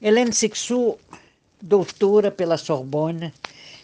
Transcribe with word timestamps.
Hélène 0.00 0.32
Sixou, 0.32 0.98
doutora 1.60 2.30
pela 2.30 2.58
Sorbonne 2.58 3.32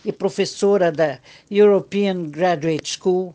e 0.05 0.13
professora 0.13 0.93
da 0.93 1.19
European 1.51 2.25
Graduate 2.29 2.99
School, 2.99 3.35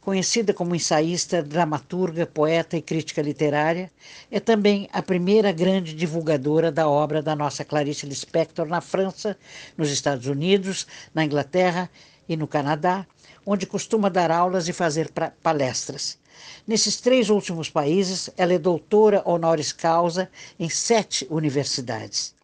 conhecida 0.00 0.54
como 0.54 0.74
ensaísta, 0.76 1.42
dramaturga, 1.42 2.24
poeta 2.24 2.76
e 2.76 2.82
crítica 2.82 3.20
literária, 3.20 3.90
é 4.30 4.38
também 4.38 4.88
a 4.92 5.02
primeira 5.02 5.50
grande 5.50 5.94
divulgadora 5.94 6.70
da 6.70 6.88
obra 6.88 7.20
da 7.20 7.34
nossa 7.34 7.64
Clarice 7.64 8.06
Lispector 8.06 8.66
na 8.68 8.80
França, 8.80 9.36
nos 9.76 9.90
Estados 9.90 10.28
Unidos, 10.28 10.86
na 11.12 11.24
Inglaterra 11.24 11.90
e 12.28 12.36
no 12.36 12.46
Canadá, 12.46 13.06
onde 13.44 13.66
costuma 13.66 14.08
dar 14.08 14.30
aulas 14.30 14.68
e 14.68 14.72
fazer 14.72 15.10
palestras. 15.42 16.18
Nesses 16.66 17.00
três 17.00 17.28
últimos 17.28 17.68
países, 17.68 18.30
ela 18.36 18.52
é 18.52 18.58
doutora 18.58 19.22
honoris 19.24 19.72
causa 19.72 20.30
em 20.58 20.68
sete 20.68 21.26
universidades. 21.30 22.34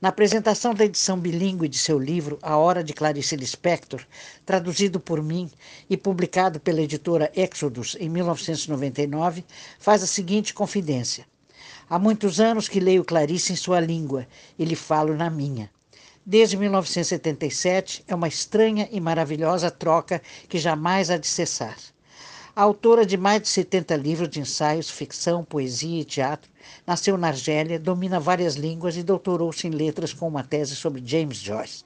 Na 0.00 0.08
apresentação 0.08 0.72
da 0.72 0.84
edição 0.84 1.18
bilíngue 1.18 1.68
de 1.68 1.76
seu 1.76 1.98
livro 1.98 2.38
A 2.40 2.56
Hora 2.56 2.82
de 2.82 2.94
Clarice 2.94 3.36
Lispector, 3.36 4.00
traduzido 4.46 4.98
por 4.98 5.22
mim 5.22 5.50
e 5.90 5.96
publicado 5.96 6.58
pela 6.58 6.80
editora 6.80 7.30
Exodus 7.36 7.96
em 8.00 8.08
1999, 8.08 9.44
faz 9.78 10.02
a 10.02 10.06
seguinte 10.06 10.54
confidência. 10.54 11.26
Há 11.88 11.98
muitos 11.98 12.40
anos 12.40 12.68
que 12.68 12.80
leio 12.80 13.04
Clarice 13.04 13.52
em 13.52 13.56
sua 13.56 13.80
língua 13.80 14.26
e 14.58 14.64
lhe 14.64 14.76
falo 14.76 15.14
na 15.14 15.28
minha. 15.28 15.70
Desde 16.24 16.56
1977 16.56 18.04
é 18.06 18.14
uma 18.14 18.28
estranha 18.28 18.88
e 18.92 19.00
maravilhosa 19.00 19.70
troca 19.70 20.20
que 20.48 20.58
jamais 20.58 21.10
há 21.10 21.16
de 21.16 21.26
cessar. 21.26 21.76
A 22.54 22.62
autora 22.62 23.06
de 23.06 23.16
mais 23.16 23.40
de 23.42 23.48
70 23.48 23.96
livros 23.96 24.28
de 24.28 24.40
ensaios, 24.40 24.90
ficção, 24.90 25.42
poesia 25.42 26.02
e 26.02 26.04
teatro, 26.04 26.50
nasceu 26.86 27.16
na 27.16 27.28
Argélia, 27.28 27.78
domina 27.78 28.20
várias 28.20 28.54
línguas 28.54 28.96
e 28.96 29.02
doutorou-se 29.02 29.66
em 29.66 29.70
letras 29.70 30.12
com 30.12 30.28
uma 30.28 30.44
tese 30.44 30.76
sobre 30.76 31.02
James 31.04 31.38
Joyce. 31.38 31.84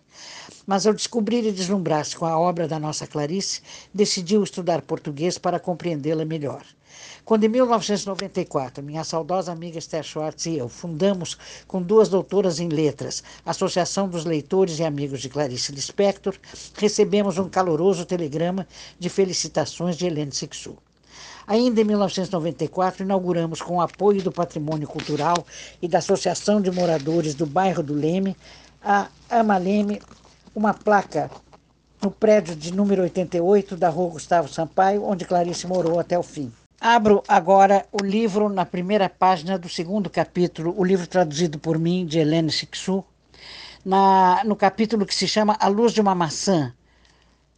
Mas 0.67 0.87
ao 0.87 0.95
descobrir 0.95 1.45
e 1.47 1.53
deslumbrar-se 1.53 2.17
com 2.17 2.25
a 2.25 2.39
obra 2.39 2.67
da 2.67 2.79
nossa 2.79 3.07
Clarice, 3.07 3.61
decidiu 3.93 4.43
estudar 4.43 4.83
português 4.83 5.37
para 5.39 5.61
compreendê-la 5.61 6.25
melhor. 6.25 6.65
Quando, 7.25 7.45
em 7.45 7.49
1994, 7.49 8.85
minha 8.85 9.03
saudosa 9.03 9.51
amiga 9.51 9.79
Esther 9.79 10.03
Schwartz 10.03 10.45
e 10.45 10.59
eu 10.59 10.69
fundamos, 10.69 11.39
com 11.67 11.81
duas 11.81 12.09
doutoras 12.09 12.61
em 12.61 12.69
letras, 12.69 13.25
a 13.47 13.51
Associação 13.51 14.09
dos 14.09 14.25
Leitores 14.25 14.79
e 14.79 14.85
Amigos 14.85 15.23
de 15.23 15.31
Clarice 15.31 15.73
Lispector, 15.73 16.35
recebemos 16.77 17.39
um 17.39 17.49
caloroso 17.49 18.05
telegrama 18.05 18.67
de 18.99 19.09
felicitações 19.09 19.97
de 19.97 20.07
Helene 20.07 20.33
Sixou. 20.33 20.77
Ainda 21.47 21.81
em 21.81 21.85
1994, 21.85 23.05
inauguramos, 23.05 23.61
com 23.61 23.77
o 23.77 23.81
apoio 23.81 24.23
do 24.23 24.33
Patrimônio 24.33 24.89
Cultural 24.89 25.47
e 25.81 25.89
da 25.89 25.99
Associação 25.99 26.61
de 26.61 26.71
Moradores 26.71 27.35
do 27.35 27.47
Bairro 27.47 27.83
do 27.83 27.95
Leme, 27.95 28.37
a 28.83 29.09
Amaleme, 29.31 30.01
uma 30.55 30.73
placa 30.73 31.31
no 32.03 32.11
prédio 32.11 32.55
de 32.55 32.73
número 32.73 33.03
88 33.03 33.77
da 33.77 33.89
Rua 33.89 34.13
Gustavo 34.13 34.49
Sampaio, 34.49 35.05
onde 35.05 35.25
Clarice 35.25 35.67
morou 35.67 35.99
até 35.99 36.19
o 36.19 36.23
fim. 36.23 36.53
Abro 36.81 37.23
agora 37.27 37.87
o 37.91 38.05
livro 38.05 38.49
na 38.49 38.65
primeira 38.65 39.09
página 39.09 39.59
do 39.59 39.69
segundo 39.69 40.11
capítulo, 40.11 40.75
o 40.77 40.85
livro 40.85 41.07
traduzido 41.07 41.59
por 41.59 41.79
mim, 41.79 42.05
de 42.05 42.19
Helene 42.19 42.53
Sixou, 42.53 43.07
na, 43.85 44.43
no 44.45 44.55
capítulo 44.55 45.07
que 45.07 45.15
se 45.15 45.27
chama 45.27 45.57
A 45.59 45.67
Luz 45.67 45.93
de 45.93 46.01
uma 46.01 46.15
Maçã, 46.15 46.75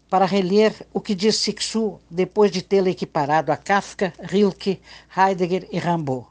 para 0.09 0.25
reler 0.25 0.73
o 0.95 1.01
que 1.01 1.15
diz 1.15 1.37
Sixou 1.37 2.01
depois 2.09 2.51
de 2.51 2.63
tê-la 2.63 2.91
equiparado 2.91 3.51
a 3.51 3.57
Kafka, 3.57 4.13
Rilke, 4.21 4.81
Heidegger 5.17 5.67
e 5.73 5.79
Rimbaud. 5.79 6.27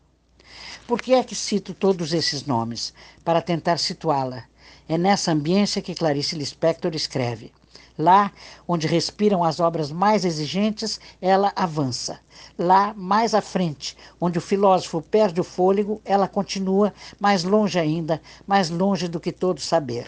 Por 0.87 1.01
que 1.01 1.13
é 1.15 1.23
que 1.23 1.35
cito 1.35 1.73
todos 1.73 2.13
esses 2.13 2.45
nomes? 2.45 2.93
Para 3.23 3.41
tentar 3.41 3.79
situá-la. 3.79 4.45
É 4.87 4.97
nessa 4.97 5.31
ambiência 5.31 5.81
que 5.81 5.95
Clarice 5.95 6.35
Lispector 6.35 6.95
escreve. 6.95 7.51
Lá 7.97 8.31
onde 8.67 8.87
respiram 8.87 9.43
as 9.43 9.59
obras 9.59 9.91
mais 9.91 10.25
exigentes, 10.25 10.99
ela 11.21 11.53
avança. 11.55 12.19
Lá, 12.57 12.93
mais 12.95 13.33
à 13.33 13.41
frente, 13.41 13.97
onde 14.19 14.37
o 14.37 14.41
filósofo 14.41 15.01
perde 15.01 15.39
o 15.39 15.45
fôlego, 15.45 16.01
ela 16.03 16.27
continua 16.27 16.93
mais 17.19 17.43
longe 17.43 17.79
ainda, 17.79 18.21
mais 18.45 18.69
longe 18.69 19.07
do 19.07 19.19
que 19.19 19.31
todo 19.31 19.61
saber. 19.61 20.07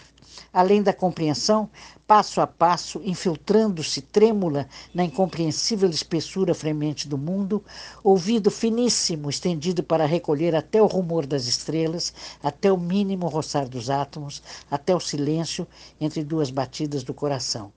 Além 0.52 0.82
da 0.82 0.92
compreensão, 0.92 1.68
passo 2.06 2.40
a 2.40 2.46
passo, 2.46 3.00
infiltrando-se 3.04 4.00
trêmula 4.00 4.68
na 4.94 5.04
incompreensível 5.04 5.90
espessura 5.90 6.54
fremente 6.54 7.06
do 7.06 7.18
mundo, 7.18 7.62
ouvido 8.02 8.50
finíssimo 8.50 9.28
estendido 9.28 9.82
para 9.82 10.06
recolher 10.06 10.54
até 10.54 10.80
o 10.80 10.86
rumor 10.86 11.26
das 11.26 11.46
estrelas, 11.46 12.12
até 12.42 12.72
o 12.72 12.78
mínimo 12.78 13.28
roçar 13.28 13.68
dos 13.68 13.90
átomos, 13.90 14.42
até 14.70 14.94
o 14.94 15.00
silêncio 15.00 15.66
entre 16.00 16.24
duas 16.24 16.50
batidas 16.50 17.02
do 17.02 17.12
coração. 17.12 17.72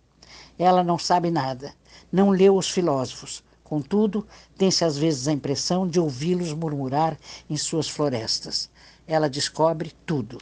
Ela 0.57 0.83
não 0.83 0.97
sabe 0.97 1.29
nada, 1.29 1.73
não 2.11 2.29
leu 2.29 2.55
os 2.55 2.69
filósofos. 2.69 3.43
Contudo, 3.63 4.27
tem-se 4.57 4.83
às 4.83 4.97
vezes 4.97 5.27
a 5.27 5.31
impressão 5.31 5.87
de 5.87 5.99
ouvi-los 5.99 6.53
murmurar 6.53 7.17
em 7.49 7.55
suas 7.57 7.87
florestas. 7.87 8.69
Ela 9.07 9.29
descobre 9.29 9.93
tudo. 10.05 10.39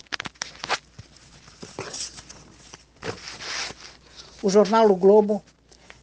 O 4.42 4.50
jornal 4.50 4.90
O 4.90 4.96
Globo 4.96 5.42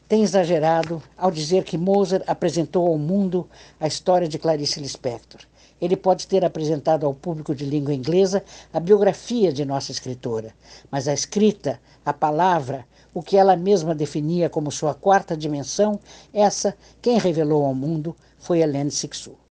tem 0.06 0.22
exagerado 0.22 1.02
ao 1.16 1.30
dizer 1.30 1.64
que 1.64 1.78
Mozart 1.78 2.22
apresentou 2.26 2.86
ao 2.86 2.98
mundo 2.98 3.48
a 3.80 3.86
história 3.86 4.28
de 4.28 4.38
Clarice 4.38 4.78
Lispector. 4.78 5.40
Ele 5.80 5.96
pode 5.96 6.26
ter 6.26 6.44
apresentado 6.44 7.06
ao 7.06 7.14
público 7.14 7.54
de 7.54 7.64
língua 7.64 7.94
inglesa 7.94 8.44
a 8.74 8.78
biografia 8.78 9.50
de 9.50 9.64
nossa 9.64 9.90
escritora, 9.90 10.54
mas 10.90 11.08
a 11.08 11.14
escrita, 11.14 11.80
a 12.04 12.12
palavra, 12.12 12.86
o 13.14 13.22
que 13.22 13.38
ela 13.38 13.56
mesma 13.56 13.94
definia 13.94 14.50
como 14.50 14.70
sua 14.70 14.92
quarta 14.92 15.34
dimensão, 15.34 15.98
essa, 16.30 16.76
quem 17.00 17.18
revelou 17.18 17.64
ao 17.64 17.74
mundo, 17.74 18.14
foi 18.38 18.60
Hélène 18.60 18.90
Sixou. 18.90 19.38